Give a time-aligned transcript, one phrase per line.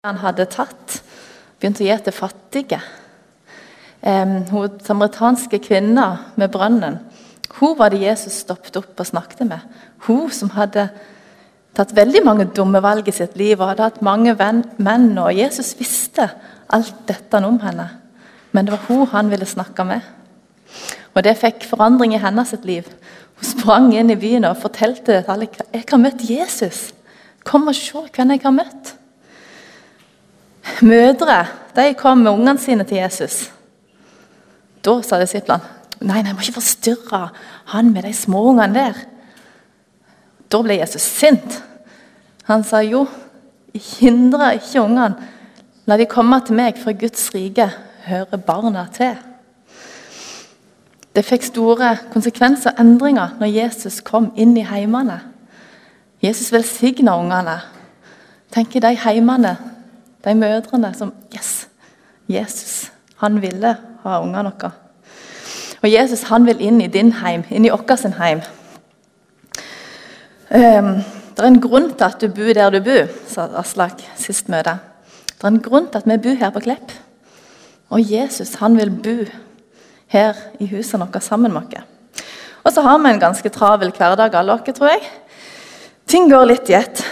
[0.00, 0.94] han hadde tatt,
[1.60, 2.78] begynte å gi til fattige.
[4.00, 6.06] Um, hun samaritanske kvinna
[6.40, 6.94] med brønnen,
[7.58, 9.66] hun var det Jesus stoppet opp og snakket med.
[10.06, 10.86] Hun som hadde
[11.76, 15.10] tatt veldig mange dumme valg i sitt liv og hadde hatt mange venn, menn.
[15.20, 16.30] Og Jesus visste
[16.72, 17.90] alt dette om henne,
[18.56, 20.06] men det var hun han ville snakke med.
[21.12, 22.88] Og Det fikk forandring i hennes liv.
[23.36, 26.94] Hun sprang inn i byen og fortalte til alle jeg har møtt Jesus.
[27.44, 28.94] Kom og se hvem jeg har møtt.
[30.82, 31.46] Mødre
[31.76, 33.50] de kom med ungene sine til Jesus.
[34.84, 37.26] Da sa disiplene nei, nei, jeg må ikke forstyrre
[37.74, 39.00] han med de småungene der.
[40.50, 41.58] Da ble Jesus sint.
[42.48, 43.04] Han sa jo,
[43.74, 45.28] hindre ikke ungene.
[45.86, 47.68] La de komme til meg, for Guds rike
[48.06, 49.18] hører barna til.
[51.10, 55.18] Det fikk store konsekvenser og endringer når Jesus kom inn i heimene.
[56.22, 57.58] Jesus velsigna ungene.
[58.54, 59.56] Tenk i de heimene
[60.24, 61.68] de mødrene som Yes!
[62.30, 64.70] Jesus, han ville ha ungene våre.
[65.82, 68.42] Og Jesus han vil inn i din heim, inn i vår heim.
[70.50, 71.00] Um,
[71.34, 74.76] det er en grunn til at du bor der du bor, sa Aslak sist møte.
[75.30, 76.92] Det er en grunn til at vi bor her på Klepp.
[77.90, 79.24] Og Jesus han vil bo
[80.10, 81.86] her i huset vårt sammen med oss.
[82.64, 85.00] Og så har vi en ganske travel hverdag, alle oss, tror jeg.
[86.06, 87.02] Ting går litt i ett.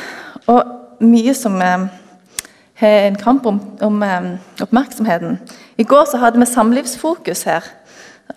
[0.47, 1.89] Og mye som eh, har
[2.87, 4.29] en kamp om, om um,
[4.63, 5.39] oppmerksomheten.
[5.79, 7.65] I går så hadde vi samlivsfokus her.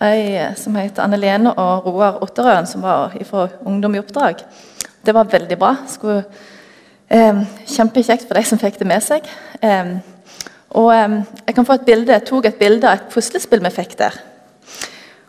[0.00, 4.40] Ei eh, som heter Anne Lene og Roar Otterøen, som var fra Ungdom i oppdrag.
[5.06, 5.76] Det var veldig bra.
[5.86, 6.24] Skulle,
[7.08, 9.28] eh, kjempekjekt for de som fikk det med seg.
[9.62, 9.98] Eh,
[10.70, 10.92] og
[11.46, 14.14] Jeg kan få et bilde, jeg tok et bilde av et puslespill vi fikk der.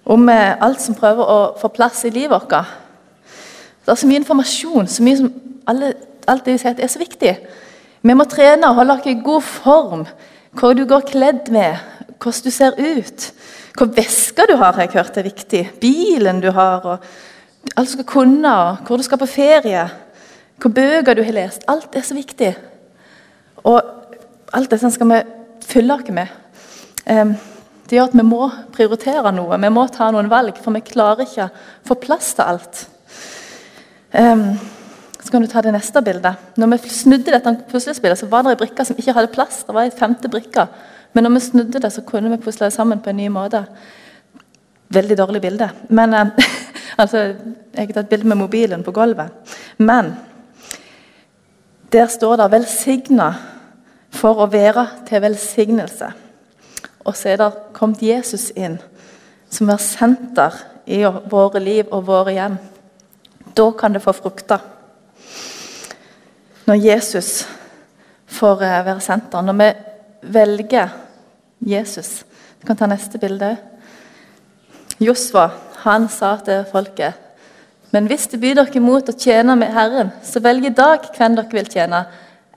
[0.06, 2.66] Om uh, alt som prøver å få plass i livet vårt.
[3.86, 5.34] Det er så mye informasjon, så mye som
[5.67, 5.94] alle,
[6.28, 7.38] alt det vi sier er så viktig.
[8.03, 10.01] Vi må trene og holde oss i god form.
[10.59, 11.79] Hva du går kledd med,
[12.19, 13.27] hvordan du ser ut.
[13.77, 15.61] Hva veska du har, har jeg hørt er viktig.
[15.81, 16.83] Bilen du har.
[16.83, 19.88] og Alt du skal kunne, og hvor du skal på ferie.
[20.59, 21.63] Hva bøker du har lest.
[21.72, 22.51] Alt er så viktig.
[23.63, 23.79] Og
[24.53, 25.23] alt dette skal vi
[25.63, 26.28] fylle oss med.
[27.83, 28.44] Det gjør at vi må
[28.75, 32.51] prioritere noe, vi må ta noen valg, for vi klarer ikke å få plass til
[32.51, 32.85] alt.
[35.23, 36.35] Så kan du ta det neste bildet.
[36.59, 39.61] Når vi snudde dette puslespillet, så var det en brikke som ikke hadde plass.
[39.63, 40.67] Det var en femte brikke.
[41.13, 43.63] Men når vi snudde det, så kunne vi pusle det sammen på en ny måte.
[44.94, 45.69] Veldig dårlig bilde.
[45.89, 46.51] Men, eh,
[47.01, 47.17] altså,
[47.73, 49.56] jeg har tatt bilde med mobilen på gulvet.
[49.78, 50.16] Men
[51.94, 53.34] der står det 'velsigna
[54.11, 56.11] for å være til velsignelse'.
[57.05, 58.79] Og så er det kommet Jesus inn,
[59.50, 60.53] som er senter
[60.85, 62.57] i våre liv og våre hjem.
[63.55, 64.59] Da kan det få frukter
[66.66, 67.47] når Jesus
[68.28, 69.41] får eh, være senter.
[69.41, 69.72] Når vi
[70.34, 70.88] velger
[71.59, 72.24] Jesus
[72.62, 73.57] Du kan ta neste bilde.
[75.03, 75.50] Josva
[75.84, 77.23] han sa til folket
[77.94, 81.35] men hvis det byr dere imot å tjene med Herren, så velg i dag hvem
[81.38, 82.00] dere vil tjene.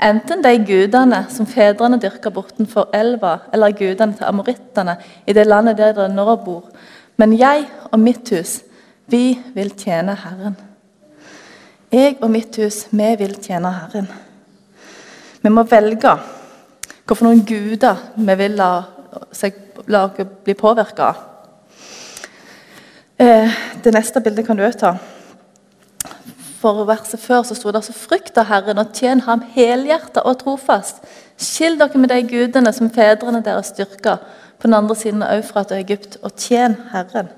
[0.00, 4.96] Enten de gudene som fedrene dyrka bortenfor elva, eller gudene til amorittene
[5.28, 6.70] i det landet der dere nå bor.
[7.20, 8.62] Men jeg og mitt hus,
[9.12, 10.56] vi vil tjene Herren.
[11.92, 14.08] Jeg og mitt hus, vi vil tjene Herren.
[15.42, 16.16] Vi må velge
[17.06, 18.70] hvilke guder vi vil la,
[19.30, 21.20] seg, la oss bli påvirka av.
[23.22, 23.54] Eh,
[23.84, 24.96] det neste bildet kan du òg ta.
[26.58, 30.40] For verset før så sto det så frykt av Herren og tjen ham helhjertet og
[30.42, 30.98] trofast.
[31.38, 34.18] Skill dere med de gudene som fedrene deres styrka
[34.58, 37.30] på den andre siden av Eufrat og Egypt, og tjen Herren.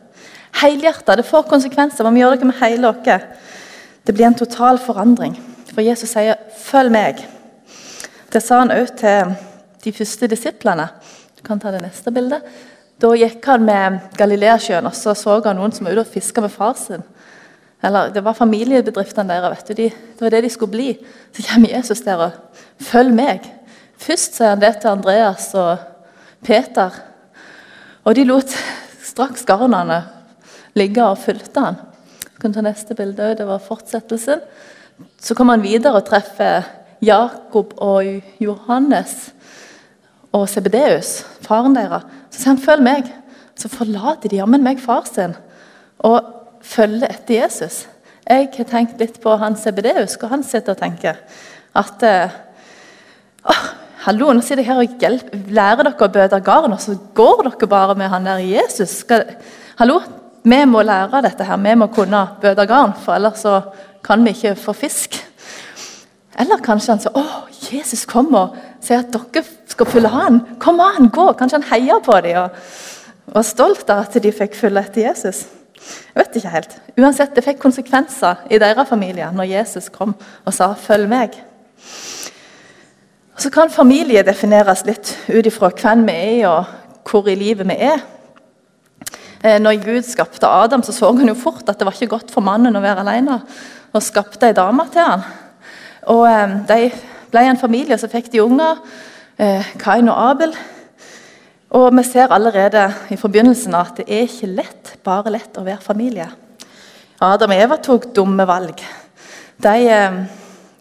[0.62, 2.08] Helhjertet, det får konsekvenser.
[2.08, 3.28] Må gjøre dere med hele oss.
[4.08, 5.34] Det blir en total forandring.
[5.74, 7.26] For Jesus sier 'følg meg'.
[8.32, 9.34] Det sa han òg til
[9.84, 10.88] de første disiplene.
[11.36, 12.40] Du kan ta det neste bildet.
[13.00, 16.40] Da gikk han med Galileasjøen og så så han noen som var ute og fiska
[16.40, 17.02] med far sin.
[17.82, 19.58] Eller, Det var familiebedriftene deres.
[19.58, 20.98] vet du, de, Det var det de skulle bli.
[21.32, 22.32] Så kommer Jesus der og
[22.80, 23.50] 'følg meg'.
[23.98, 25.78] Først sier han det til Andreas og
[26.42, 26.90] Peter.
[28.04, 28.56] Og de lot
[29.02, 30.02] straks garnene
[30.74, 31.76] ligge og fulgte han.
[32.38, 34.38] Du kan ta neste bilde Det var fortsettelsen.
[35.18, 36.62] Så kommer han videre og treffer
[37.02, 39.32] Jakob og Johannes
[40.30, 42.06] og Sebedeus, faren deres.
[42.30, 43.10] Så sier han 'følg meg'.
[43.56, 45.34] Så forlater de jammen meg far sin
[45.98, 46.22] og
[46.62, 47.88] følger etter Jesus.
[48.30, 51.16] Jeg har tenkt litt på han Sebedeus, hva han sitter og tenker.
[51.74, 52.30] At eh,
[53.98, 57.42] Hallo, nå sitter jeg her og hjelper, lærer dere å bøte garn, og så går
[57.48, 58.88] dere bare med han der Jesus.
[58.88, 59.24] Skal,
[59.76, 60.00] hallo,
[60.44, 61.56] vi må lære dette her.
[61.56, 63.60] Vi må kunne bøte garn, for ellers så
[64.04, 65.18] kan vi ikke få fisk.
[66.38, 67.24] Eller kanskje han sa å,
[67.72, 70.40] Jesus kommer og sier at dere skal følge han.
[70.62, 71.32] Kom an, gå!
[71.38, 75.42] Kanskje han heier på dem og var stolt av at de fikk følge etter Jesus.
[75.78, 76.78] Jeg vet ikke helt.
[76.98, 80.14] Uansett, Det fikk konsekvenser i deres familie når Jesus kom
[80.44, 81.42] og sa 'følg meg'.
[83.38, 86.64] Så kan familie defineres litt ut ifra hvem vi er og
[87.10, 88.00] hvor i livet vi er.
[89.44, 92.32] Eh, når Gud skapte Adam, så så han jo fort at det var ikke godt
[92.34, 93.40] for mannen å være alene.
[93.94, 95.22] Og skapte ei dame til han.
[96.10, 96.90] Og eh, De
[97.30, 98.82] ble en familie, og så fikk de unger.
[99.38, 100.56] Eh, Kain og Abel.
[101.70, 105.84] Og Vi ser allerede i forbindelsen at det er ikke lett, bare lett å være
[105.84, 106.28] familie.
[107.20, 108.82] Adam og Eva tok dumme valg.
[109.62, 110.18] De eh,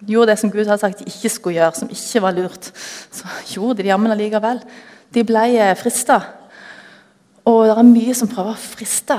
[0.06, 2.71] gjorde det som Gud hadde sagt de ikke skulle gjøre, som ikke var lurt.
[3.12, 4.62] Så gjorde de jammen allikevel.
[5.13, 6.21] De ble eh, frista.
[7.47, 9.17] Og det er mye som prøver å friste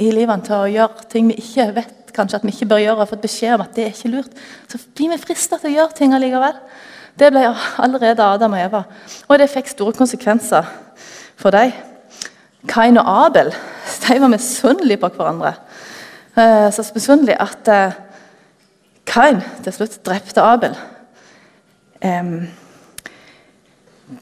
[0.00, 2.94] i livet til å gjøre ting vi ikke vet kanskje at vi ikke bør gjøre,
[2.96, 4.38] og har fått beskjed om at det er ikke lurt.
[4.72, 6.56] Så blir vi frista til å gjøre ting allikevel.
[7.16, 7.42] Det ble
[7.84, 8.82] allerede Adam og Eva.
[9.28, 10.68] Og det fikk store konsekvenser
[11.36, 11.74] for dem.
[12.66, 13.52] Kain og Abel
[14.06, 15.52] de var misunnelige på hverandre.
[16.36, 17.98] Eh, så misunnelige at eh,
[19.06, 20.74] Kain til slutt drepte Abel.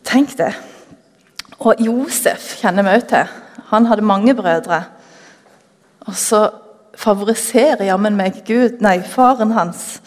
[0.05, 0.51] Tenk det.
[1.65, 3.33] Og Josef kjenner vi òg til.
[3.75, 4.85] Han hadde mange brødre.
[6.07, 6.47] Og så
[6.99, 9.99] favoriserer jammen meg Gud, nei, faren hans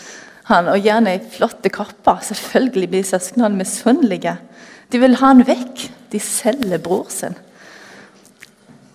[0.48, 2.14] han, og gir ham ei flott kappe.
[2.24, 4.38] Selvfølgelig blir søsknene misunnelige.
[4.92, 5.90] De vil ha han vekk.
[6.14, 7.36] De selger bror sin.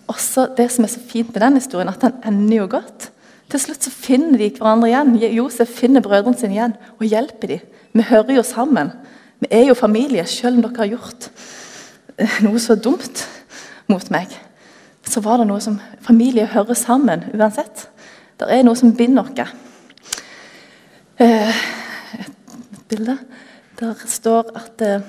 [0.09, 3.11] Også Det som er så fint med den historien, at han ender jo godt.
[3.49, 5.13] Til slutt så finner de hverandre igjen.
[5.37, 7.67] Josef finner brødrene sine igjen og hjelper dem.
[7.93, 8.89] Vi hører jo sammen.
[9.39, 11.29] Vi er jo familie, selv om dere har gjort
[12.17, 13.27] eh, noe så dumt
[13.91, 14.33] mot meg.
[15.03, 17.87] Så var det noe som Familie hører sammen uansett.
[18.39, 19.57] Det er noe som binder oss.
[21.21, 21.65] Eh,
[22.19, 23.17] et bilde
[23.79, 25.03] der står at eh,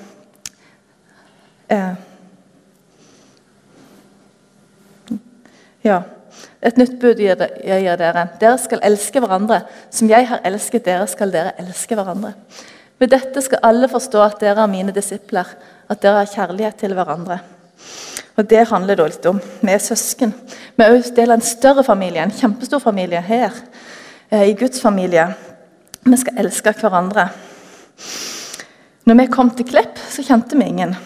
[1.69, 1.94] Eh,
[5.82, 6.02] ja.
[6.64, 8.29] Et nytt bud jeg gir dere.
[8.41, 9.62] Dere skal elske hverandre.
[9.93, 12.32] Som jeg har elsket dere, skal dere elske hverandre.
[13.00, 15.49] Ved dette skal alle forstå at dere er mine disipler,
[15.91, 17.41] at dere har kjærlighet til hverandre.
[18.36, 19.40] Og Det handler det litt om.
[19.60, 20.34] Vi er søsken.
[20.76, 23.52] Vi er også del av en større familie, en kjempestor familie her.
[24.31, 25.28] Eh, I Guds familie.
[26.04, 27.28] Vi skal elske hverandre.
[29.04, 30.96] Når vi kom til Klepp, så kjente vi ingen.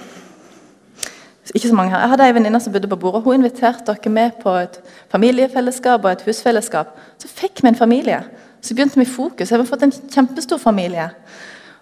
[1.55, 2.01] Ikke så mange her.
[2.01, 3.23] Jeg hadde en venninne som bodde på bordet.
[3.25, 4.81] Hun inviterte dere med på et
[5.13, 6.93] familiefellesskap og et husfellesskap.
[7.19, 8.23] Så fikk vi en familie.
[8.61, 9.51] Så begynte vi i Fokus.
[9.51, 11.11] Jeg har fått en kjempestor familie.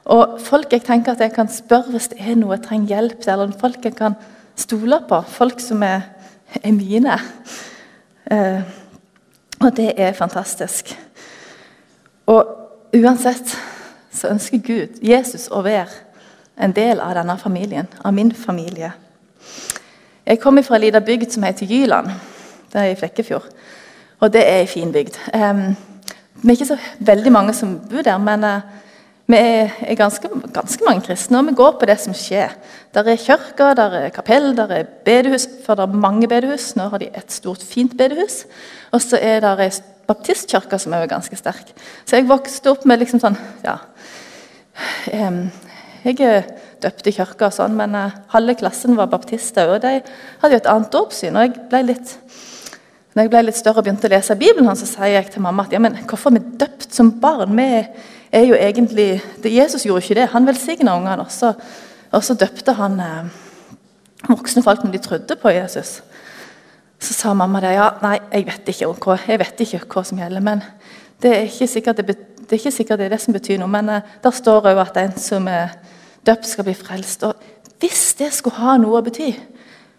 [0.05, 3.21] Og folk jeg tenker at jeg kan spørre hvis det er noe jeg trenger hjelp
[3.21, 4.15] til, eller folk jeg kan
[4.57, 5.23] stole på.
[5.29, 6.01] Folk som er,
[6.63, 7.19] er mine.
[8.31, 8.61] Eh,
[9.61, 10.93] og det er fantastisk.
[12.27, 12.47] Og
[12.97, 13.57] uansett
[14.13, 16.05] så ønsker Gud, Jesus, å være
[16.57, 18.93] en del av denne familien, av min familie.
[20.27, 22.09] Jeg kommer fra ei lita bygd som heter Gyland.
[22.73, 23.47] Det er i Flekkefjord.
[24.21, 25.19] Og det er ei fin bygd.
[25.35, 25.61] Eh,
[26.43, 28.61] det er ikke så veldig mange som bor der, men uh,
[29.27, 32.53] vi er, ganske, ganske, mange kristne, og vi går på det som skjer.
[32.95, 36.69] Der er kirker, der er kapell, der er bedehus, for det er mange bedehus.
[36.79, 38.45] Nå har de et stort, fint bedehus.
[38.95, 39.71] Og så er det ei
[40.07, 41.73] baptistkirke som er ganske sterk.
[42.07, 43.81] Så jeg vokste opp med liksom sånn ja,
[45.11, 46.45] Jeg er
[46.85, 49.75] døpt i kirka, og sånn, men uh, halve klassen var baptister.
[49.75, 49.97] og De
[50.43, 51.35] hadde jo et annet dåpssyn.
[51.35, 52.15] og jeg ble litt
[53.17, 55.65] når jeg ble litt større og begynte å lese Bibelen, så sier jeg til mamma
[55.65, 57.55] at ja, men hvorfor er vi døpt som barn?
[57.57, 57.65] Vi
[58.37, 60.27] er jo egentlig, det, Jesus gjorde ikke det.
[60.35, 61.25] Han velsigna ungene.
[61.25, 61.55] Også,
[62.13, 63.31] og så døpte han eh,
[64.29, 65.95] voksne folk når de trodde på Jesus.
[67.01, 67.73] Så sa mamma det.
[67.79, 70.45] Ja, nei, jeg vet ikke hva, jeg vet ikke hva som gjelder.
[70.53, 70.65] Men
[71.25, 73.73] det er ikke sikkert det, det, er, ikke sikkert det, er det som betyr noe.
[73.73, 75.79] Men eh, der står òg at en som er
[76.29, 77.25] døpt, skal bli frelst.
[77.25, 79.33] Og Hvis det skulle ha noe å bety,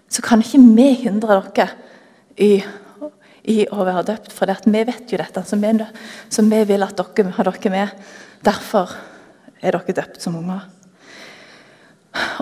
[0.06, 1.72] så kan ikke vi hindre dere
[2.38, 2.60] i,
[3.48, 4.34] i å være døpt.
[4.36, 5.74] For vi vet jo dette, så vi,
[6.30, 8.08] så vi vil at dere har dere med.
[8.46, 8.94] Derfor
[9.62, 10.68] er dere døpt som unger.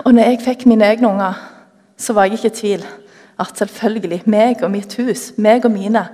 [0.04, 1.40] Og når jeg fikk mine egne unger,
[1.96, 2.86] så var jeg ikke i tvil
[3.40, 6.06] at selvfølgelig, meg og mitt hus, meg og mine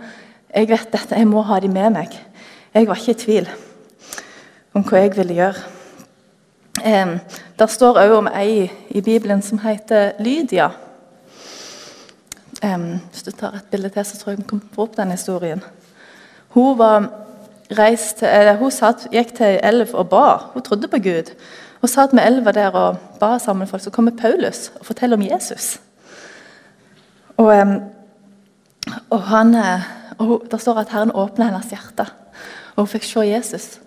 [0.52, 2.12] Jeg vet dette, jeg må ha dem med meg.
[2.75, 3.46] Jeg var ikke i tvil
[4.76, 5.62] om hva jeg ville gjøre.
[6.84, 7.12] Eh,
[7.56, 10.68] der står òg om ei i Bibelen som heter Lydia.
[12.62, 12.78] Eh,
[13.11, 15.62] hvis du tar et bilde til, så tror jeg vi kommer få opp den historien.
[16.54, 17.09] Hun, var
[17.78, 20.26] reist eh, hun satt, gikk til elv og ba.
[20.54, 21.33] Hun trodde på Gud.
[21.81, 23.83] Hun satt med elva der og ba sammen med folk.
[23.83, 25.81] Så kommer Paulus og forteller om Jesus.
[27.37, 27.81] Og, um,
[29.11, 29.54] og han,
[30.19, 32.07] og hun, Det står at Herren åpna hennes hjerte,
[32.76, 33.81] og hun fikk se Jesus.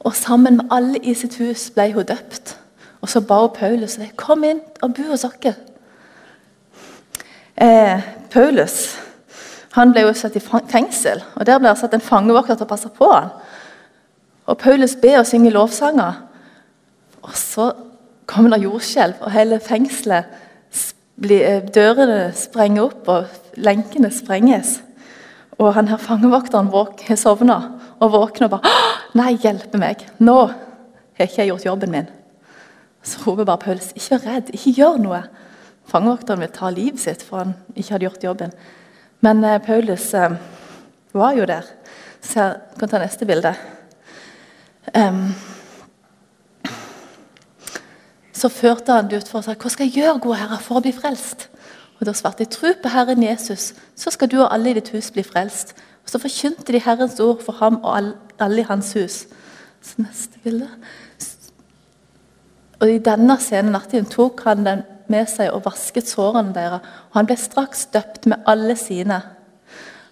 [0.00, 2.58] Og sammen med alle i sitt hus ble hun døpt.
[3.00, 5.56] Og så ba hun Paulus kom inn og bo hos oss.
[7.56, 8.96] Eh, Paulus
[9.76, 12.70] han ble jo satt i fengsel, og der ble det satt en fangevokter til å
[12.70, 13.28] passe på han.
[14.48, 16.22] Og Paulus ber og synger lovsanger.
[17.20, 17.70] Og så
[18.28, 20.32] kommer det jordskjelv, og hele fengselet
[21.28, 24.78] eh, Dørene sprenger opp, og lenkene sprenges.
[25.60, 27.58] Og han her fangevokteren har sovna
[28.00, 28.72] og våkner og bare
[29.16, 30.04] 'Nei, hjelpe meg!
[30.18, 32.12] Nå har ikke jeg gjort jobben min.'
[33.02, 35.24] Så roper bare Paulus 'Ikke vær redd, ikke gjør noe'.
[35.96, 38.50] Fangevokteren vil ta livet sitt for han ikke hadde gjort jobben.
[39.24, 40.34] Men eh, Paulus eh,
[41.16, 41.64] var jo der.
[42.20, 43.54] Så jeg kan ta neste bilde.
[44.92, 45.30] Um,
[48.36, 50.76] så førte han det ut for å si 'Hva skal jeg gjøre, gode herre, for
[50.76, 51.48] å bli frelst?'
[51.98, 54.92] Og Da svarte de 'Tro på Herren Jesus, så skal du og alle i ditt
[54.92, 55.72] hus bli frelst.'
[56.04, 59.26] Og Så forkynte de Herrens ord for ham og alle i hans hus.
[59.82, 60.68] Så neste bilde.
[62.80, 64.82] Og I denne scenen nattiden tok han den
[65.12, 66.84] med seg og vasket sårene deres.
[67.10, 69.20] Og han ble straks døpt med alle sine.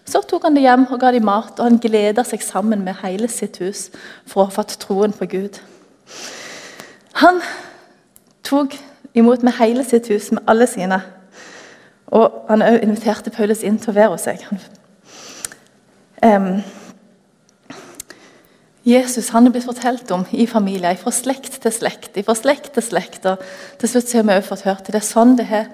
[0.05, 3.01] Så tok han det hjem og ga dem mat, og han gleda seg sammen med
[3.01, 3.89] hele sitt hus
[4.29, 5.61] for å ha fått troen på Gud.
[7.23, 7.41] Han
[8.45, 8.77] tok
[9.17, 11.01] imot med hele sitt hus, med alle sine.
[12.13, 14.45] Og han òg inviterte Paulus inn til å være hos seg.
[16.25, 16.61] Um,
[18.85, 22.19] Jesus han er blitt fortalt om i familier, fra slekt til slekt.
[22.25, 23.39] fra slekt til slekt, og
[23.79, 24.93] Til slutt har vi også fått hørt det.
[24.93, 25.67] Det er sånn det har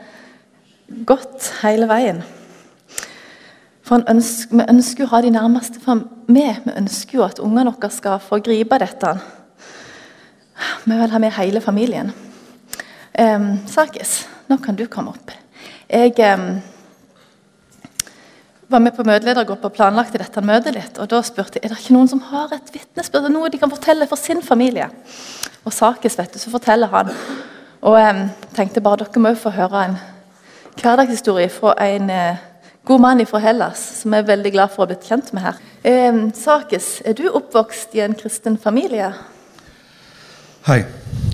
[1.05, 2.23] gått hele veien.
[3.83, 5.95] For ønsker, Vi ønsker å ha de nærmeste for
[6.29, 6.63] meg.
[6.65, 9.21] Vi ønsker jo at ungene våre skal få gripe dette.
[10.85, 12.13] Vi vil ha med hele familien.
[13.19, 15.33] Um, Sakis, nå kan du komme opp.
[15.91, 16.61] Jeg um,
[18.71, 20.99] var med på møteledergruppa og planlagte dette møtet litt.
[20.99, 23.73] og Da spurte jeg er det ikke noen som har et vitnesbyrd, noe de kan
[23.73, 24.87] fortelle for sin familie.
[25.65, 27.11] Og Sakis, vet du, så forteller han.
[27.83, 29.99] Og jeg tenkte bare dere må få høre en
[30.81, 32.39] hverdagshistorie fra en eh,
[32.87, 35.49] god mann fra Hellas, som jeg er veldig glad for å ha blitt kjent med
[35.49, 35.61] her.
[35.83, 39.13] Eh, Sakis, er du oppvokst i en kristen familie?
[40.69, 40.85] Hi.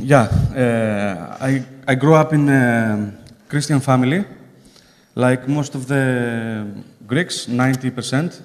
[0.06, 3.12] Yeah, uh, I, I grew up in a
[3.48, 4.24] Christian family.
[5.16, 6.66] Like most of the
[7.06, 8.42] Greeks, 90%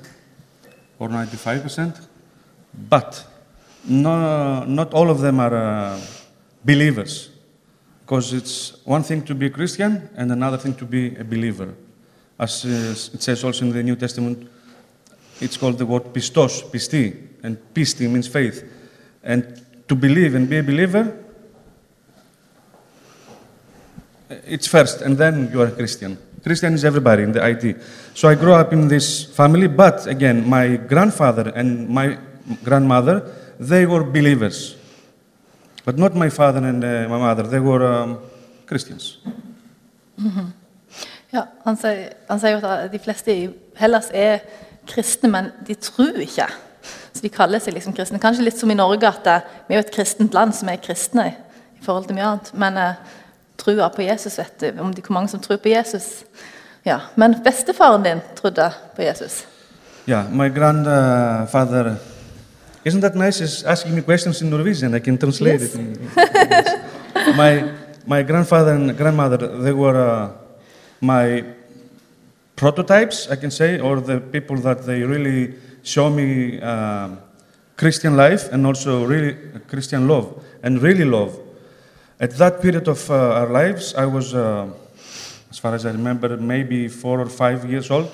[1.00, 2.08] or 95%,
[2.90, 3.26] but
[3.86, 6.02] no, not all of them are uh,
[6.64, 7.30] believers.
[8.02, 11.74] Because it's one thing to be a Christian and another thing to be a believer.
[12.38, 14.50] As uh, it says also in the New Testament,
[15.40, 18.64] it's called the word pistos, pisti, and pisti means faith.
[19.24, 21.18] And to believe and be a believer,
[24.30, 26.18] it's first, and then you are a Christian.
[26.44, 27.78] Christian is everybody in the IT.
[28.14, 32.18] So I grew up in this family, but again, my grandfather and my
[32.64, 33.22] grandmother,
[33.60, 34.76] they were believers.
[35.86, 38.18] But not my father and uh, my mother, they were um,
[38.68, 39.18] Christians.
[41.32, 43.48] Ja, han sier, han sier at de fleste i
[43.80, 44.44] Hellas er
[44.88, 46.50] kristne, men de tror ikke.
[47.14, 48.20] Så de kaller seg liksom kristne.
[48.22, 49.38] Kanskje litt som i Norge, at det,
[49.68, 52.52] vi er jo et kristent land som er kristne i forhold til mye annet.
[52.60, 53.22] Men uh,
[53.62, 54.82] trua på Jesus, vet du.
[54.84, 56.26] Om det er mange som tror på Jesus.
[56.84, 59.48] Ja, Men bestefaren din trodde på Jesus.
[60.08, 61.96] Yeah, my grandfather.
[62.86, 63.40] Isn't that nice?
[63.40, 64.96] He's asking me questions in Norwegian.
[64.96, 65.76] I can translate yes.
[65.76, 66.00] it.
[67.38, 67.64] my
[68.06, 70.30] my grandfather and grandmother, they were uh,
[71.02, 71.44] my
[72.56, 77.10] prototypes, I can say, or the people that they really show me uh,
[77.78, 79.36] Christian life and also really
[79.68, 81.38] Christian love and really love.
[82.20, 84.68] At that period of uh, our lives, I was, uh,
[85.52, 88.10] as far as I remember, maybe four or five years old.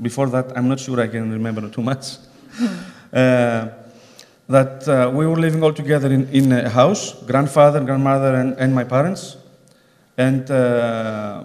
[0.00, 2.16] Before that, I'm not sure I can remember too much.
[3.12, 3.68] uh,
[4.46, 8.72] that uh, we were living all together in, in a house, grandfather, grandmother, and, and
[8.72, 9.36] my parents.
[10.16, 11.42] And uh,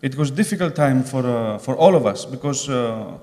[0.00, 3.16] it was difficult time for, uh, for all of us because, uh,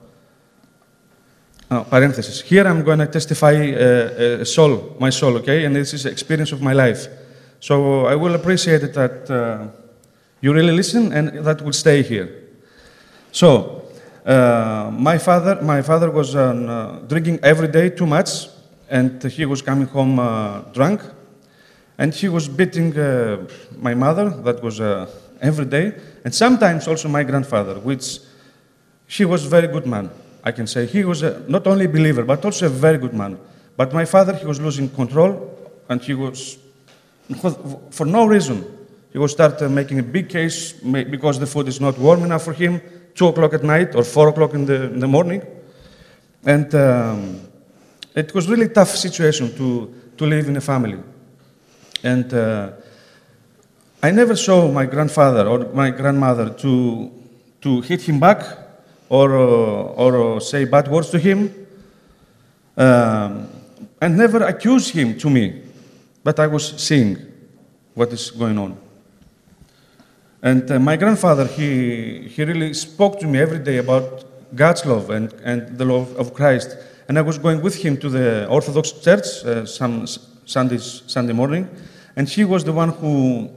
[1.72, 5.64] oh, parenthesis, here I'm going to testify uh, soul, my soul, okay?
[5.64, 7.08] And this is experience of my life.
[7.62, 9.81] So I will appreciate it that uh,
[10.42, 12.30] you really listen and that will stay here.
[13.32, 13.86] So
[14.26, 18.50] uh, my father, my father was uh, drinking every day too much,
[18.90, 21.02] and he was coming home uh, drunk,
[21.98, 24.30] and he was beating uh, my mother.
[24.30, 25.10] That was uh,
[25.42, 25.94] every day,
[26.24, 28.20] and sometimes also my grandfather, which
[29.08, 30.10] he was a very good man.
[30.44, 33.14] I can say he was a, not only a believer but also a very good
[33.14, 33.38] man.
[33.78, 35.58] But my father, he was losing control,
[35.88, 36.58] and he was
[37.92, 38.81] for no reason.
[39.12, 42.53] He will start making a big case because the food is not warm enough for
[42.53, 42.82] him,
[43.15, 45.41] 2 o'clock at night or 4 o'clock in the, in the morning.
[46.46, 47.41] And um,
[48.15, 51.00] it was really tough situation to, to live in a family.
[52.03, 52.72] And uh,
[54.01, 57.12] I never saw my grandfather or my grandmother to,
[57.62, 58.44] to hit him back
[59.10, 61.53] or, uh, or uh, say bad words to him
[62.77, 63.50] um,
[64.00, 65.63] and never accuse him to me.
[66.24, 67.18] But I was seeing
[67.94, 68.77] what is going on.
[70.44, 75.10] And uh, my grandfather, he, he really spoke to me every day about God's love
[75.12, 76.76] and, and the love of Christ.
[77.08, 80.08] And I was going with him to the Orthodox Church uh, some
[80.46, 81.70] Sundays, Sunday morning.
[82.16, 83.52] And he was the one who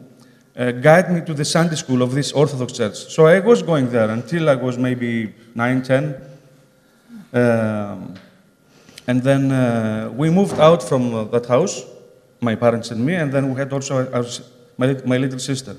[0.57, 2.97] uh, guided me to the Sunday school of this Orthodox Church.
[2.97, 6.15] So I was going there until I was maybe 9, 10.
[7.33, 8.15] Um,
[9.07, 11.83] and then uh, we moved out from uh, that house,
[12.41, 14.25] my parents and me, and then we had also our,
[14.77, 15.77] my, my little sister.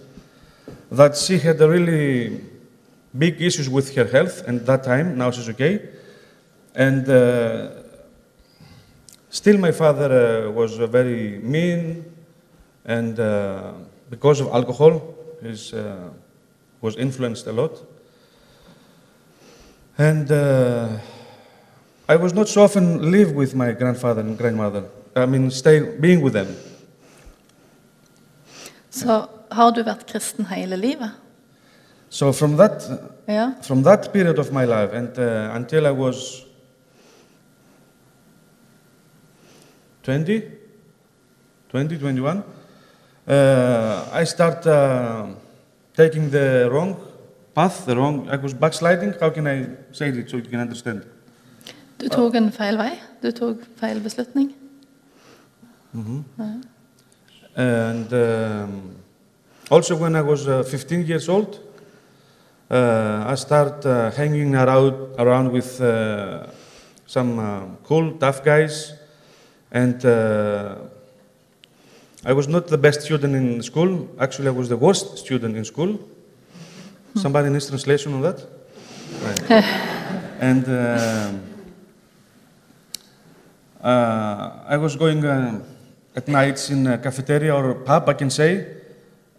[0.92, 2.42] That she had really
[3.18, 5.90] big issues with her health, and that time now she's okay.
[6.76, 7.70] And uh,
[9.30, 12.06] still, my father uh, was uh, very mean,
[12.86, 13.74] and uh,
[14.10, 16.10] because of alcohol, he uh,
[16.82, 17.82] was influenced a lot.
[19.98, 20.90] And uh,
[22.08, 24.84] I was not so often live with my grandfather and grandmother.
[25.16, 26.56] I mean, stay being with them.
[28.96, 31.12] Så har du vært kristen hele livet?
[32.10, 32.86] So from that,
[33.28, 33.52] yeah.
[33.62, 36.46] from that period of my life and uh, until I was
[40.04, 40.44] 20,
[41.72, 42.44] 20, 21,
[43.28, 45.28] uh, I start uh,
[45.98, 46.96] taking the wrong
[47.54, 49.14] path, the wrong, I was backsliding.
[49.20, 51.02] How can I say it so you can understand?
[51.98, 52.94] Du tok en feil vei?
[53.24, 54.54] Du tok feil beslutning?
[57.56, 58.96] And um,
[59.72, 61.60] also, when I was uh, 15 years old,
[62.70, 66.48] uh, I started uh, hanging around, around with uh,
[67.06, 68.94] some uh, cool, tough guys.
[69.72, 70.76] And uh,
[72.26, 74.10] I was not the best student in school.
[74.20, 76.00] Actually, I was the worst student in school.
[77.16, 78.46] Somebody needs translation on that?
[79.22, 79.52] Right.
[80.42, 81.56] and um
[83.86, 85.62] uh, I was going uh,
[86.16, 88.66] at nights in a cafeteria or a pub, I can say,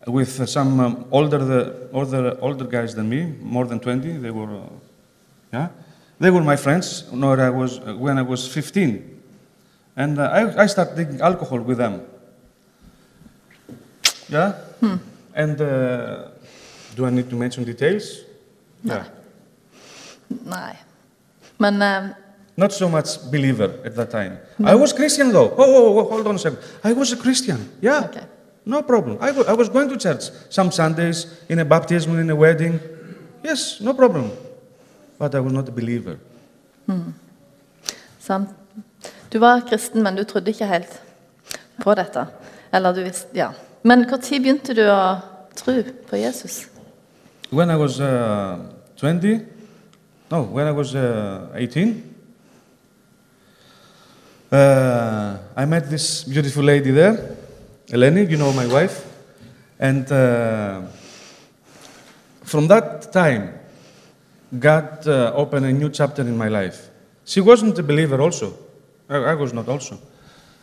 [0.07, 4.19] with uh, some um, older, the, older, older guys than me, more than 20.
[4.19, 4.69] They were, uh,
[5.53, 5.69] yeah,
[6.21, 9.21] they were my friends when I was, uh, when I was 15.
[9.97, 12.03] And uh, I, I started drinking alcohol with them.
[14.29, 14.55] Yeah?
[15.35, 16.29] And uh,
[16.95, 18.21] do I need to mention details?
[18.83, 19.05] Yeah.
[20.45, 20.77] Nei.
[21.59, 22.17] Men
[22.57, 24.39] Not so much believer at that time.
[24.65, 25.53] I was Christian though.
[25.59, 26.59] Oh, oh, oh, hold on a second.
[26.83, 27.69] I was a Christian.
[27.83, 28.05] Yeah.
[28.05, 28.25] Okay.
[28.65, 29.19] No problem.
[29.21, 32.81] I I was going to church some Sundays, in a baptism, in a wedding.
[33.45, 34.31] Yes, no problem.
[35.19, 36.19] But I was not a believer.
[38.19, 38.49] sant?
[39.33, 41.01] Du var kristen, men du trodde ikke helt
[41.83, 42.27] på dette.
[42.73, 43.51] Eller du visste Ja.
[43.83, 45.21] Men når begynte du å
[45.57, 46.69] tro på Jesus?
[47.53, 48.59] When I was uh,
[48.97, 49.41] 20,
[50.31, 52.16] no, when I was uh, 18,
[54.53, 57.37] uh, I met this beautiful lady there,
[57.89, 59.05] Eleni, you know my wife.
[59.79, 60.83] And uh,
[62.43, 63.59] from that time,
[64.59, 66.89] God uh, opened a new chapter in my life.
[67.25, 68.57] She wasn't a believer also.
[69.09, 69.99] I, I was not also.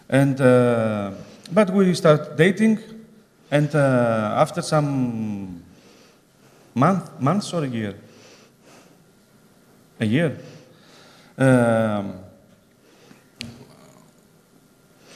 [0.09, 1.11] And, uh,
[1.51, 2.79] but we started dating,
[3.51, 5.63] and uh, after some
[6.73, 7.95] month, months or a year?
[9.99, 10.37] A year.
[11.37, 12.22] Um,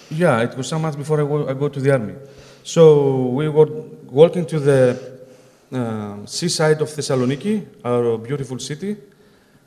[0.09, 2.15] yeah, it was some months before I go, I go to the army.
[2.63, 3.67] So we were
[4.09, 5.17] walking to the
[5.71, 8.95] um seaside of Thessaloniki, our beautiful city,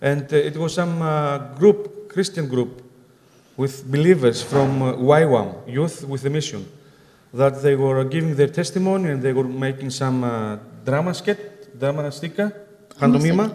[0.00, 2.82] and uh, it was some uh, group, Christian group,
[3.56, 6.66] with believers from uh, YWAM, Youth with a Mission,
[7.34, 12.04] that they were giving their testimony and they were making some uh, drama skit, drama
[12.04, 12.52] stika,
[12.98, 13.54] pantomima.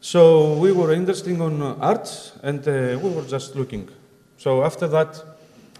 [0.00, 3.88] So we were interested on uh, art and uh, we were just looking.
[4.36, 5.31] So after that,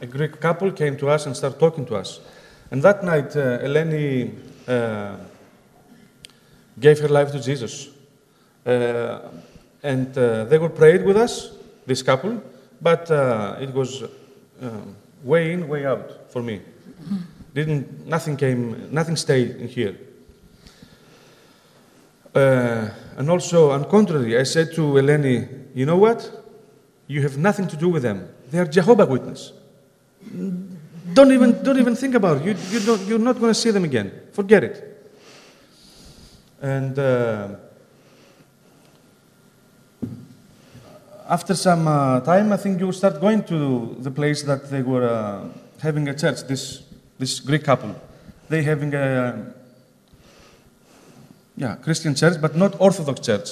[0.02, 2.20] a Greek couple came to us and started talking to us.
[2.72, 4.34] And that night, uh, Eleni
[4.66, 5.16] uh,
[6.78, 7.88] gave her life to Jesus.
[8.66, 9.20] Uh,
[9.82, 11.52] and uh, they were prayed with us,
[11.86, 12.42] this couple,
[12.80, 14.02] but uh, it was
[14.60, 16.60] um, way in, way out for me.
[17.54, 19.96] Didn't, nothing came, nothing stayed in here.
[22.34, 26.28] Uh, and also, on contrary, I said to Eleni, you know what?
[27.06, 28.28] You have nothing to do with them.
[28.50, 29.52] They are Jehovah Witness.
[31.14, 32.44] Don't even, don't even think about it.
[32.44, 34.12] You, you don't, you're not going to see them again.
[34.32, 34.88] Forget it.
[36.62, 37.56] And uh,
[41.28, 45.08] after some uh, time, I think you start going to the place that they were
[45.08, 45.48] uh,
[45.80, 46.46] having a church.
[46.46, 46.84] This
[47.18, 47.94] this Greek couple,
[48.48, 49.52] they having a
[51.56, 53.48] yeah Christian church, but not Orthodox church,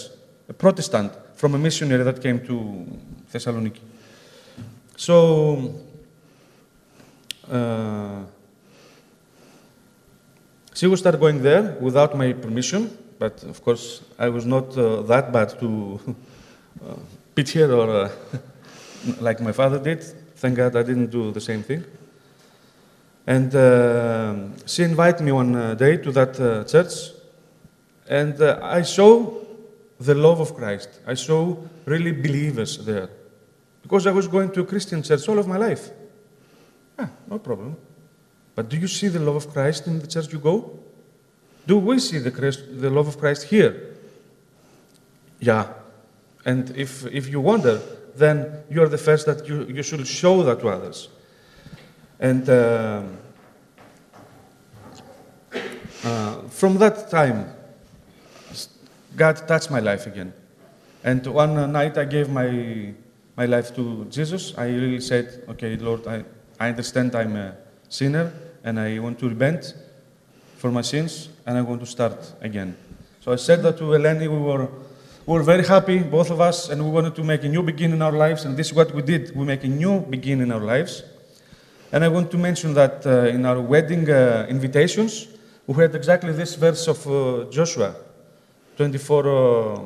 [0.48, 2.87] a Protestant from a missionary that came to
[3.33, 3.80] Thessaloniki.
[4.96, 5.89] So.
[7.51, 8.23] Uh,
[10.73, 15.03] she would start going there without my permission, but of course I was not uh,
[15.03, 16.01] that bad to
[16.87, 16.95] uh,
[17.35, 18.11] pit her or uh,
[19.21, 20.03] like my father did.
[20.37, 21.85] Thank God I didn't do the same thing.
[23.27, 24.35] And uh,
[24.65, 26.35] she invited me one uh, day to that
[26.69, 27.13] church,
[28.09, 29.41] and I saw
[29.99, 31.01] the love of Christ.
[31.07, 33.11] I saw really believers there.
[33.83, 35.91] Because I was going to a Christian church all of my life.
[37.01, 37.77] Ah, no problem.
[38.55, 40.79] But do you see the love of Christ in the church you go?
[41.67, 43.97] Do we see the, Christ, the love of Christ here?
[45.41, 45.73] Yeah.
[46.45, 47.81] And if, if you wonder,
[48.17, 51.09] then you are the first that you, you should show that to others.
[52.19, 53.19] And um
[56.03, 57.53] uh, from that time,
[59.17, 60.33] God touched my life again.
[61.05, 62.95] And one uh, night I gave my,
[63.37, 64.57] my life to Jesus.
[64.57, 66.25] I really said, okay, Lord, I,
[66.61, 67.57] I understand I'm a
[67.88, 69.75] sinner and I want to repent
[70.59, 72.77] for my sins and I want to start again.
[73.23, 74.29] So I said that to Eleni.
[74.29, 74.68] We were,
[75.25, 77.96] we were very happy, both of us, and we wanted to make a new beginning
[77.96, 78.44] in our lives.
[78.44, 79.35] And this is what we did.
[79.35, 81.03] We make a new beginning in our lives.
[81.92, 85.29] And I want to mention that uh, in our wedding uh, invitations,
[85.66, 87.94] we had exactly this verse of uh, Joshua
[88.77, 89.81] 24 uh,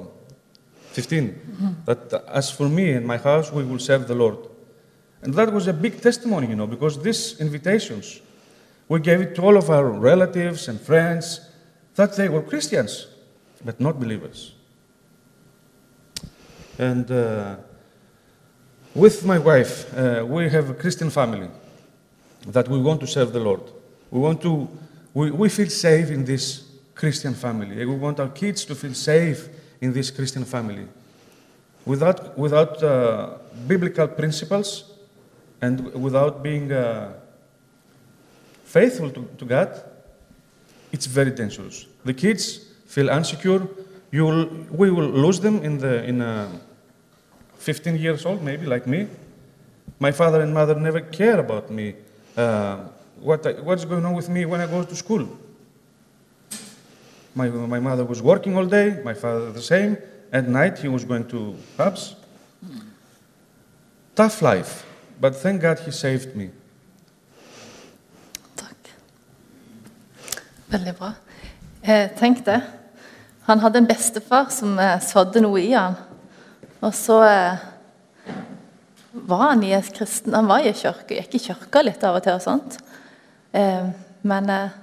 [0.90, 1.84] 15.
[1.87, 4.53] That uh, as for me and my house, we will serve the Lord.
[5.24, 8.20] And that was a big testimony, you know, because these invitations,
[8.88, 11.40] we gave it to all of our relatives and friends
[11.94, 13.06] that they were Christians,
[13.64, 14.52] but not believers.
[16.78, 17.56] And uh,
[18.94, 21.48] with my wife, uh, we have a Christian family
[22.48, 23.62] that we want to serve the Lord.
[24.10, 24.68] We want to,
[25.14, 27.87] we, we feel safe in this Christian family.
[27.87, 29.48] We want our kids to feel safe
[29.80, 30.87] in this Christian family.
[31.87, 34.93] Without, without uh, biblical principles
[35.60, 37.12] and without being uh,
[38.64, 39.82] faithful to, to God,
[40.92, 41.86] it's very dangerous.
[42.04, 43.66] The kids feel insecure.
[44.10, 46.48] You will, we will lose them in the in uh,
[47.58, 49.08] 15 years old, maybe like me.
[49.98, 51.94] My father and mother never care about me.
[52.36, 52.88] Uh,
[53.20, 55.26] what I, what's going on with me when I go to school?
[57.34, 59.00] My, my mother was working all day.
[59.02, 59.96] My father the same.
[60.32, 62.16] At night he was going to pubs.
[64.14, 64.86] Tough life,
[65.20, 66.50] but thank God he saved me.
[68.57, 68.90] Takk.
[70.68, 71.12] Veldig bra.
[71.83, 72.61] Eh, tenk det.
[73.44, 75.98] Han hadde en bestefar som eh, sådde noe i han.
[76.85, 77.66] Og så eh,
[79.14, 82.38] var han i kristen Han var i kirke, gikk i kirka litt av og til
[82.38, 82.79] og sånt.
[83.53, 83.90] Eh,
[84.24, 84.81] men eh,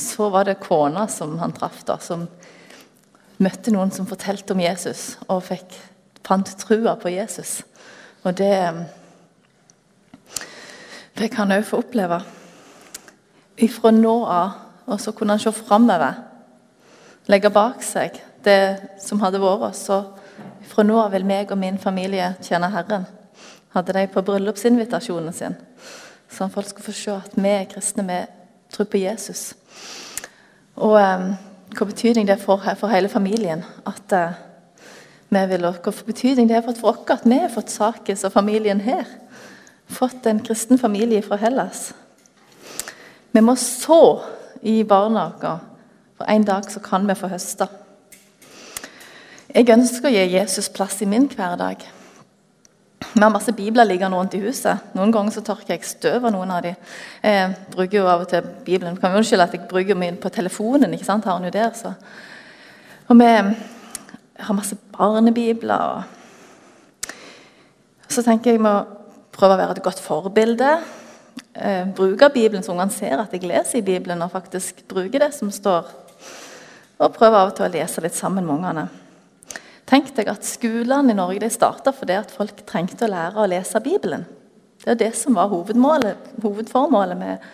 [0.00, 2.24] så var det kona som han traff, da, som
[3.40, 5.76] møtte noen som fortalte om Jesus, og fikk,
[6.26, 7.60] fant trua på Jesus.
[8.24, 8.54] Og det
[11.20, 12.20] eh, kan han òg få oppleve.
[13.60, 16.22] Ifra nå av, og så kunne han se framover.
[17.30, 18.60] Legge bak seg det
[19.04, 19.76] som hadde vært.
[19.76, 20.00] Så
[20.70, 23.06] fra nå av vil meg og min familie tjene Herren.
[23.74, 25.56] Hadde de på bryllupsinvitasjonen sin.
[26.30, 28.18] Så folk skulle få se at vi er kristne, vi
[28.70, 29.52] tror på Jesus.
[30.80, 31.26] Og eh,
[31.76, 33.64] hva betydning det får for hele familien.
[33.86, 34.38] At eh,
[35.30, 38.34] vi vil, hva betydning det har fått for oss at vi har fått saken som
[38.34, 39.06] familien her.
[39.90, 41.92] Fått en kristen familie fra Hellas.
[43.32, 44.22] Vi må så
[44.62, 45.58] i barna våre,
[46.16, 47.66] for en dag så kan vi få høste.
[49.50, 51.82] Jeg ønsker å gi Jesus plass i min hverdag.
[53.12, 54.92] Vi har masse bibler liggende rundt i huset.
[54.94, 56.76] Noen ganger så tørker jeg støv av noen av dem.
[57.24, 58.98] Jeg bruker jo av og til Bibelen.
[59.00, 60.94] Kan vi unnskylde at jeg bruker mye på telefonen.
[60.94, 61.24] ikke sant?
[61.24, 61.94] Har den jo der, så.
[63.08, 63.30] Og vi
[64.44, 66.04] har masse barnebibler.
[68.06, 68.76] Og så tenker jeg må
[69.34, 70.70] prøve å være et godt forbilde.
[71.54, 75.32] Eh, bruke Bibelen så ungene ser at jeg leser i Bibelen, og faktisk bruker det
[75.36, 75.88] som står.
[77.00, 78.88] Og prøve av og til å lese litt sammen med ungene.
[79.90, 83.48] Tenk deg at Skolene i Norge de starta fordi at folk trengte å lære å
[83.50, 84.26] lese Bibelen.
[84.84, 87.48] Det er det som var hovedformålet med,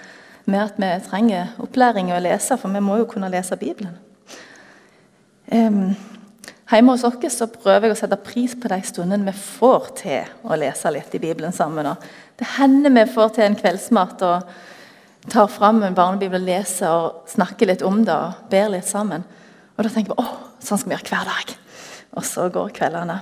[0.45, 3.97] med, at vi trenger opplæring i å lese, for vi må jo kunne lese Bibelen.
[5.51, 5.97] Um,
[6.71, 10.33] hjemme hos oss så prøver jeg å sette pris på de stundene vi får til
[10.43, 11.87] å lese litt i Bibelen sammen.
[11.93, 14.57] Og det hender vi får til en kveldsmat og
[15.31, 19.25] tar fram en barnebibel og leser og snakker litt om det og ber litt sammen.
[19.77, 21.57] Og da tenker vi åh, sånn skal vi gjøre hver dag.
[22.17, 23.19] Og så går kveldene.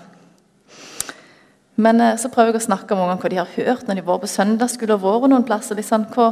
[1.84, 4.24] Men eh, så prøver jeg å snakke om hva de har hørt når de vært
[4.24, 5.78] på søndagsskole og vært noen plasser.
[5.78, 6.30] Litt sånn, hva,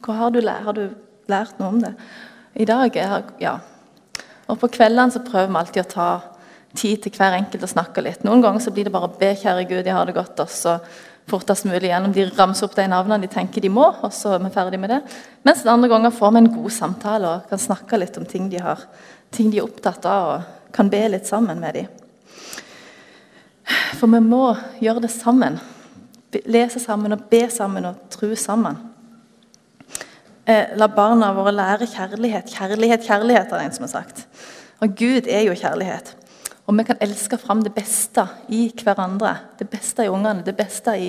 [0.00, 0.86] hva har, du lært, har du
[1.30, 1.92] lært noe om det?
[2.56, 3.58] I dag er ja.
[4.50, 6.10] Og på kveldene så prøver vi alltid å ta
[6.76, 8.24] tid til hver enkelt å snakke litt.
[8.26, 10.52] Noen ganger så blir det bare å be, kjære Gud, jeg har det godt, og
[10.52, 10.76] så
[11.30, 12.12] fortest mulig gjennom.
[12.14, 14.92] De ramser opp de navnene de tenker de må, og så er vi ferdig med
[14.94, 15.00] det.
[15.46, 18.60] Mens andre ganger får vi en god samtale og kan snakke litt om ting de,
[18.62, 18.84] har,
[19.34, 21.90] ting de er opptatt av, og kan be litt sammen med dem.
[23.98, 24.44] For vi må
[24.82, 25.58] gjøre det sammen.
[26.50, 28.78] Lese sammen og be sammen og tro sammen.
[30.46, 32.50] Eh, la barna våre lære kjærlighet.
[32.50, 34.24] Kjærlighet, kjærlighet, er det en som har sagt.
[34.80, 36.14] Og Gud er jo kjærlighet.
[36.70, 38.22] Og vi kan elske fram det beste
[38.54, 39.32] i hverandre.
[39.58, 41.08] Det beste i ungene, det beste i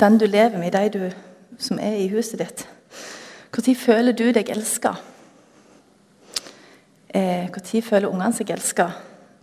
[0.00, 2.66] den du lever med, de du, som er i huset ditt.
[3.56, 4.92] Når føler du deg elska?
[7.08, 8.90] Eh, Når føler ungene seg elska?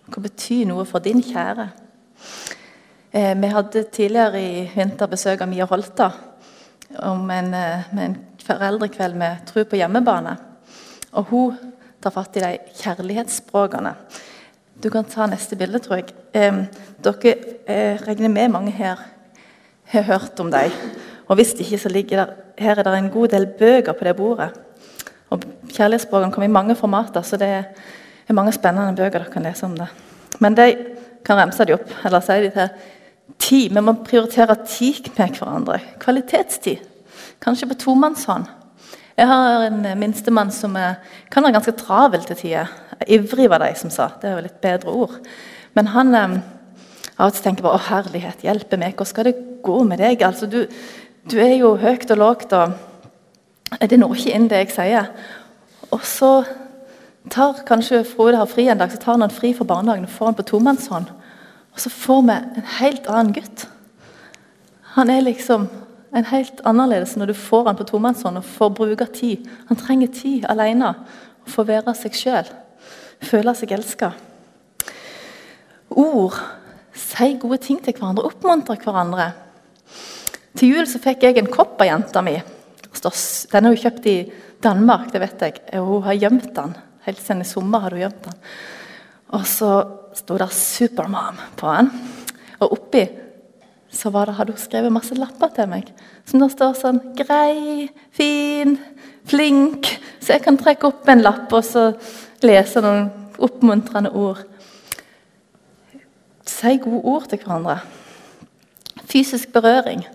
[0.06, 1.70] Hva betyr noe for din kjære?
[3.12, 6.12] Eh, vi hadde tidligere i vinter besøk av Mia Holta
[7.00, 10.38] om en, eh, med en foreldrekveld med tro på hjemmebane.
[11.14, 11.58] Og hun
[12.02, 13.96] tar fatt i de kjærlighetsspråkene.
[14.84, 16.14] Du kan ta neste bilde, tror jeg.
[16.34, 16.62] Eh,
[17.04, 17.32] dere
[17.68, 19.02] eh, regner med mange her
[19.92, 20.72] har hørt om dem.
[21.28, 24.16] Og hvis ikke, så ligger der, her er det en god del bøker på det
[24.16, 24.50] bordet.
[25.30, 29.66] Og Kjærlighetsspråkene kommer i mange formater, så det er mange spennende bøker dere kan lese
[29.66, 29.88] om det.
[30.40, 30.70] Men de
[31.26, 32.70] kan remse de opp, eller si de til
[33.40, 33.76] tid.
[33.76, 35.80] Vi må prioritere tid med hverandre.
[36.00, 36.78] Kvalitetstid.
[37.42, 38.48] Kanskje på tomannshånd.
[39.20, 42.70] Jeg har en minstemann som kan være ganske travel til tider.
[43.04, 44.14] Ivrig var de som sa.
[44.22, 45.18] Det er jo litt bedre ord.
[45.76, 46.16] Men han
[47.20, 50.24] av og til tenker bare å herlighet, hjelpe meg, hvordan skal det gå med deg?
[50.24, 50.62] Altså, du,
[51.28, 55.10] du er jo høyt og lågt, og det når ikke inn det jeg sier.
[55.92, 56.32] Og så
[57.30, 60.32] tar kanskje Frode har fri en dag, så tar han fri fra barnehagen og får
[60.32, 61.12] han på tomannshånd.
[61.76, 63.68] Og så får vi en helt annen gutt.
[64.96, 65.68] Han er liksom
[66.12, 69.46] en helt annerledes når du får han på tomannshånd og får bruke tid.
[69.70, 70.94] Han trenger tid alene
[71.46, 72.50] og være seg sjøl.
[73.26, 74.14] Føle seg elska.
[75.90, 76.38] Ord.
[76.94, 78.26] Si gode ting til hverandre.
[78.26, 79.32] Oppmuntre hverandre.
[80.58, 82.36] Til jul så fikk jeg en kopp av jenta mi.
[82.90, 84.18] Den har hun kjøpt i
[84.64, 85.62] Danmark, det vet jeg.
[85.78, 86.74] Hun har gjemt den.
[87.06, 88.40] Helt siden i sommer har hun gjemt den.
[89.38, 89.72] Og så
[90.18, 91.92] sto det 'Supermom' på den.
[92.60, 93.08] Og oppi
[93.92, 95.90] så det, hadde hun skrevet masse lapper til meg.
[96.26, 98.78] Som det står sånn 'Grei, fin,
[99.26, 99.98] flink'.
[100.22, 101.94] Så jeg kan trekke opp en lapp og så
[102.44, 104.44] lese noen oppmuntrende ord.
[106.46, 107.80] Si gode ord til hverandre.
[109.10, 110.06] Fysisk berøring.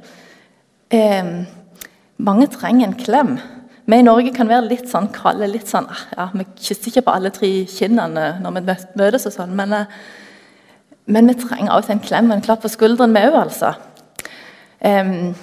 [0.90, 1.44] Eh,
[2.18, 3.38] mange trenger en klem.
[3.86, 5.46] Vi i Norge kan være litt sånn kalde.
[5.50, 8.60] litt sånn, ah, ja, Vi kysser ikke på alle tre kinnene når vi
[8.96, 9.86] møtes, og sånn, men eh,
[11.06, 13.74] men vi trenger også en klem og en klapp på skulderen, vi òg, altså.
[14.84, 15.34] Um,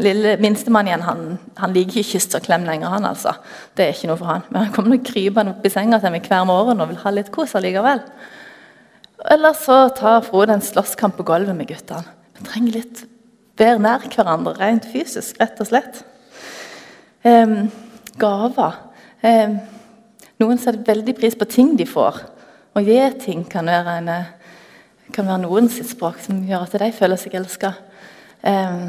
[0.00, 1.24] lille Minstemann igjen, han,
[1.58, 2.92] han, liker ikke kyss og klem lenger.
[2.94, 3.34] han altså.
[3.76, 4.44] Det er ikke noe for han.
[4.50, 7.32] Men han kommer krypende opp i senga til meg hver morgen og vil ha litt
[7.34, 8.02] kos allikevel.
[9.30, 12.06] Eller så tar Frode en slåsskamp på gulvet med guttene.
[12.38, 13.02] Vi trenger litt
[13.60, 16.00] bedre nær hverandre rent fysisk, rett og slett.
[17.26, 17.68] Um,
[18.20, 18.78] gaver.
[19.20, 19.58] Um,
[20.40, 22.22] noen setter veldig pris på ting de får.
[22.72, 24.12] Å gi ting kan være en
[25.14, 27.74] kan være noen sitt språk som gjør at de føler seg elska.
[28.46, 28.82] Eh,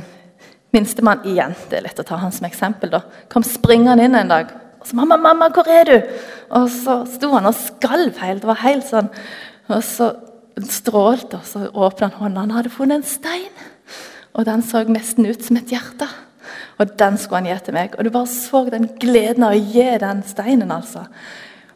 [0.72, 4.32] Minstemann igjen, det er lett å ta han som eksempel, da, kom springende inn en
[4.32, 4.54] dag.
[4.80, 6.08] og så 'Mamma, mamma, hvor er du?'
[6.50, 8.42] Og så sto han og skalv helt.
[8.42, 9.10] Det var helt sånn.
[9.70, 10.16] Og så
[10.60, 12.40] strålte, og så åpna han hånda.
[12.40, 13.54] Han hadde funnet en stein.
[14.34, 16.08] Og den så nesten ut som et hjerte.
[16.80, 17.96] Og den skulle han gi til meg.
[17.98, 21.06] Og du bare så den gleden av å gi den steinen, altså.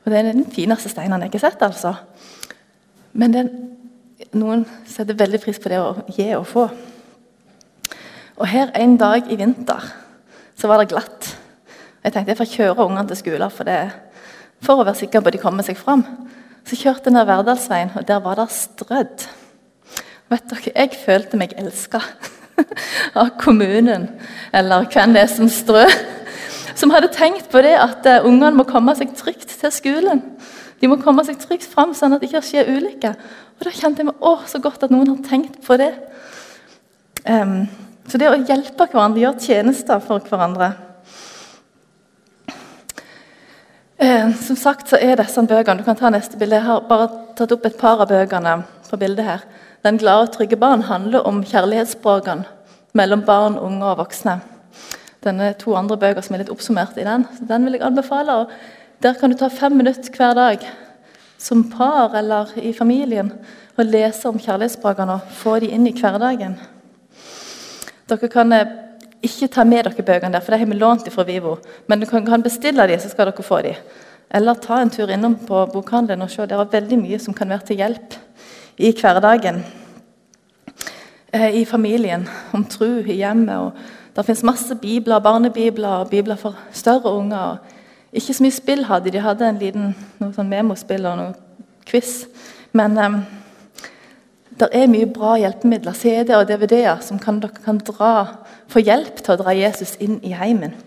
[0.04, 1.96] Og det er den fineste steinen jeg har sett, altså.
[3.14, 3.75] Men den
[4.34, 6.66] noen setter veldig pris på det å gi og få.
[8.36, 9.86] Og her en dag i vinter
[10.56, 11.30] så var det glatt.
[12.04, 13.80] Jeg tenkte jeg får kjøre ungene til skolen for, det,
[14.64, 16.04] for å være sikker på at de kommer seg fram.
[16.66, 19.26] Så kjørte jeg ned Verdalsveien, og der var det strødd.
[20.34, 22.02] Vet dere, Jeg følte meg elska
[23.22, 24.10] av kommunen,
[24.54, 25.94] eller hvem det er som strør.
[26.76, 30.24] Som hadde tenkt på det at uh, ungene må komme seg trygt til skolen.
[30.82, 33.16] De må komme seg trygt fram, sånn at det ikke skjer ulykker.
[33.56, 35.94] Og Da kjente jeg meg å, så godt at noen har tenkt på det.
[37.26, 37.64] Um,
[38.10, 40.68] så det å hjelpe hverandre, gjøre tjenester for hverandre
[43.98, 46.60] um, Som sagt så er disse bøkene Du kan ta neste bilde.
[46.60, 47.08] Jeg har bare
[47.40, 49.48] tatt opp et par av bøkene på bildet her.
[49.82, 52.46] 'Den glade og trygge barn' handler om kjærlighetsspråkene
[52.94, 54.40] mellom barn, unge og voksne.
[55.24, 57.26] Denne to andre bøker som er litt oppsummert i den.
[57.38, 58.34] så Den vil jeg anbefale.
[58.34, 58.50] og
[59.04, 60.60] Der kan du ta fem minutter hver dag
[61.38, 63.32] som par eller i familien
[63.76, 66.56] og lese om kjærlighetsspråkene og få de inn i hverdagen.
[68.10, 68.72] Dere kan eh,
[69.26, 71.58] ikke ta med dere bøkene der, for det har vi lånt fra Vivo.
[71.88, 73.76] Men du kan, bestille de, så skal dere få de.
[74.32, 76.46] Eller ta en tur innom på bokhandelen og se.
[76.46, 78.16] Det er veldig mye som kan være til hjelp
[78.78, 79.64] i hverdagen.
[81.34, 83.58] Eh, I familien, om tro i hjemmet.
[83.58, 87.58] og Det fins masse bibler, barnebibler og bibler for større unger.
[88.16, 89.18] Ikke så mye spill hadde de.
[89.18, 89.90] De hadde en liten
[90.22, 91.34] noe sånn memospill og noe
[91.88, 92.26] quiz.
[92.76, 93.18] Men um,
[94.56, 98.12] det er mye bra hjelpemidler, CD-er og DVD-er, som kan, dere kan dra,
[98.72, 100.78] få hjelp til å dra Jesus inn i heimen.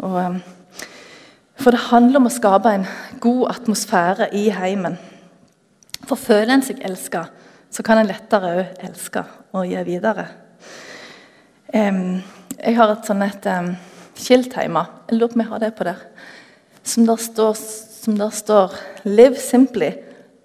[0.00, 0.38] Og, um,
[1.60, 2.86] for det handler om å skape en
[3.20, 4.96] god atmosfære i heimen.
[6.08, 7.26] For føler en seg elska,
[7.72, 10.24] så kan en lettere òg elske og gi videre.
[11.74, 12.22] Um,
[12.56, 13.74] jeg har et sånt et um,
[14.16, 14.86] skilt hjemme.
[15.10, 16.00] Jeg lurer på om jeg har det på der.
[16.84, 17.54] Som der står,
[18.04, 19.90] som der står Live simply,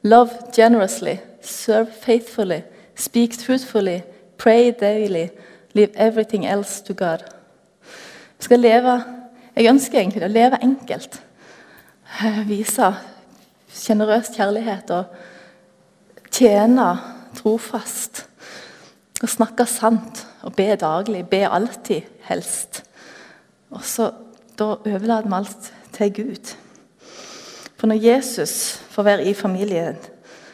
[0.04, 2.62] love generously, serve faithfully,
[2.96, 4.02] speak truthfully,
[4.38, 5.28] pray daily,
[5.74, 7.20] leave everything else to God.
[8.38, 9.04] Vi skal leve
[9.56, 11.18] Jeg ønsker egentlig å leve enkelt.
[12.48, 12.94] Vise
[13.76, 16.86] sjenerøs kjærlighet og tjene
[17.36, 18.24] trofast.
[19.20, 21.26] Og snakke sant og be daglig.
[21.28, 22.84] Be alltid, helst.
[23.72, 24.12] Og så
[24.60, 25.68] Da overlater vi alt
[26.00, 26.56] til Gud.
[27.80, 29.96] For når Jesus får være i familien,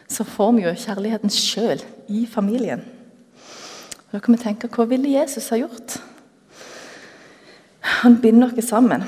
[0.10, 2.82] så får vi jo kjærligheten sjøl i familien.
[4.08, 5.98] Og da kan vi tenke hva ville Jesus ha gjort?
[8.02, 9.04] Han binder oss sammen.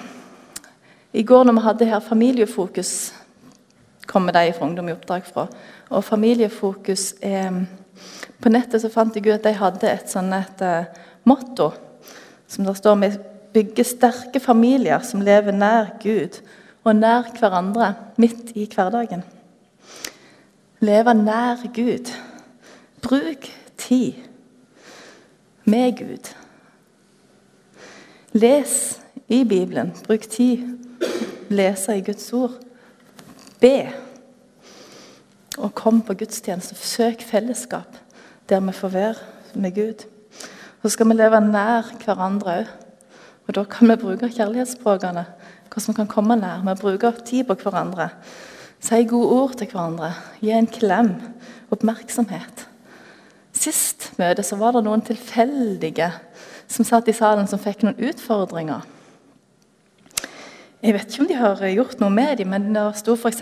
[1.13, 3.13] I går når vi hadde her familiefokus,
[4.07, 5.47] kommer de fra Ungdom i oppdrag fra.
[5.89, 7.65] Og familiefokus er
[8.37, 10.85] På nettet så fant jeg ut at de hadde et sånt et uh,
[11.25, 11.71] motto
[12.47, 13.09] som der står Vi
[13.57, 16.37] bygger sterke familier som lever nær Gud
[16.85, 17.89] og nær hverandre
[18.21, 19.23] midt i hverdagen.
[20.79, 22.11] Leve nær Gud.
[23.01, 24.13] Bruk tid
[25.65, 26.33] med Gud.
[28.37, 29.93] Les i Bibelen.
[30.05, 30.77] Bruk tid.
[31.49, 32.59] Lese i Guds ord.
[33.59, 33.89] Be.
[35.57, 36.75] Og kom på gudstjeneste.
[36.75, 38.03] Søk fellesskap
[38.49, 39.15] der vi får være
[39.55, 40.05] med Gud.
[40.81, 42.75] Så skal vi leve nær hverandre òg.
[43.47, 45.25] Og da kan vi bruke kjærlighetsspråkene.
[45.71, 46.63] Hvordan vi kan komme nær.
[46.67, 48.09] Vi bruker tid på hverandre.
[48.79, 50.11] Si gode ord til hverandre.
[50.41, 51.13] Gi en klem.
[51.71, 52.67] Oppmerksomhet.
[53.57, 56.11] Sist møte så var det noen tilfeldige
[56.67, 58.83] som satt i salen som fikk noen utfordringer.
[60.83, 63.41] Jeg vet ikke om de har gjort noe med dem, men det sto f.eks.: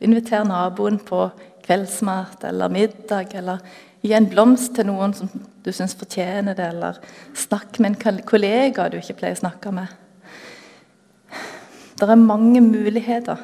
[0.00, 1.26] Inviter naboen på
[1.66, 3.58] kveldsmat eller middag, eller
[4.02, 5.30] gi en blomst til noen som
[5.64, 7.00] du syns fortjener det, eller
[7.36, 9.90] snakk med en kollega du ikke pleier å snakke med.
[11.98, 13.40] Det er mange muligheter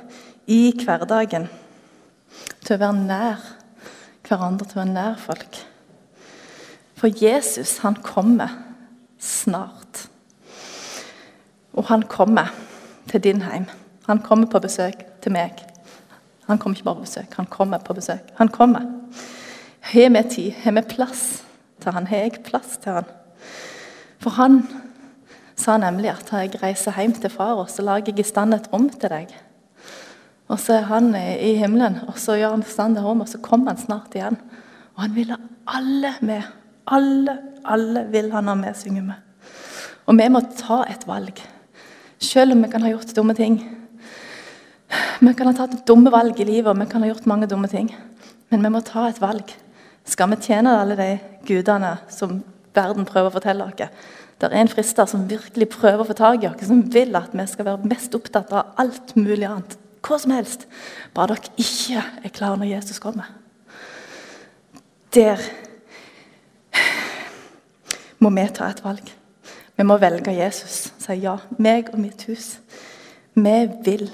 [0.46, 1.48] i hverdagen
[2.64, 3.46] til å være nær
[4.24, 5.60] hverandre, til å være nær folk.
[6.94, 8.54] For Jesus, han kommer
[9.18, 10.06] snart.
[11.74, 12.54] Og han kommer
[13.10, 13.66] til din heim.
[14.06, 15.58] Han kommer på besøk til meg.
[16.46, 18.30] Han kommer ikke bare på besøk, han kommer på besøk.
[18.38, 18.86] Han kommer.
[19.84, 20.54] Har vi tid?
[20.62, 21.24] Har vi plass
[21.82, 22.06] til han?
[22.08, 23.08] Har jeg plass til han?
[24.22, 24.62] For han
[25.60, 28.70] sa nemlig at jeg reiser hjem til far, og så lager jeg i stand et
[28.72, 29.34] rom til deg.
[30.48, 33.40] Og så er han i himmelen, og så gjør han stand et rom, og så
[33.44, 34.38] kommer han snart igjen.
[34.96, 35.38] Og han vil ha
[35.76, 36.48] alle med.
[36.86, 39.18] Alle, alle vil han ha med, synger vi.
[40.08, 41.40] Og vi må ta et valg.
[42.20, 43.58] Selv om vi kan ha gjort dumme ting.
[45.20, 47.68] Vi kan ha tatt dumme valg i livet, og vi kan ha gjort mange dumme
[47.68, 47.92] ting.
[48.48, 49.52] Men vi må ta et valg.
[50.04, 51.08] Skal vi tjene alle de
[51.48, 52.42] gudene som
[52.76, 53.78] verden prøver å fortelle oss?
[54.40, 57.32] Det er en frister som virkelig prøver å få tak i oss, som vil at
[57.32, 59.78] vi skal være mest opptatt av alt mulig annet.
[60.04, 60.66] Hva som helst.
[61.16, 63.30] Bare dere ikke er klare når Jesus kommer.
[65.14, 65.40] Der
[68.20, 69.08] må vi ta et valg.
[69.74, 70.92] Vi må velge Jesus.
[71.00, 71.38] Si ja.
[71.58, 72.58] Meg og mitt hus.
[73.34, 74.10] Vi vil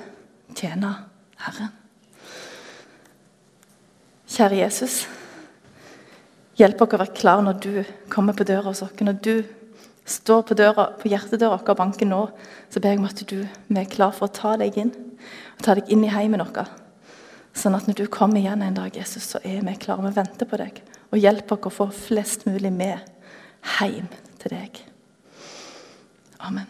[0.57, 0.95] tjene
[1.41, 1.73] Herren.
[4.31, 5.03] Kjære Jesus.
[6.61, 7.71] Hjelp oss å være klar når du
[8.13, 8.93] kommer på døra hos oss.
[9.01, 9.35] Når du
[10.05, 12.19] står på, døra, på hjertedøra vår og banker nå,
[12.69, 14.91] så ber jeg om at du vi er klar for å ta deg inn.
[15.57, 16.69] Og ta deg inn i heimen vår.
[17.57, 20.05] Sånn at når du kommer igjen en dag, Jesus, så er vi klare.
[20.05, 20.83] Vi venter på deg.
[21.11, 23.09] Og hjelp oss å få flest mulig med
[23.81, 24.85] hjem til deg.
[26.45, 26.69] Amen.